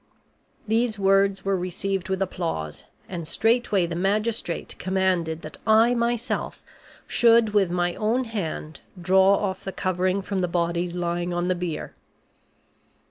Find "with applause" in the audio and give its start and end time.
2.09-2.85